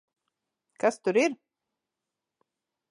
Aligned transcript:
Kas 0.85 0.97
tur 1.03 1.21
ir? 1.27 1.37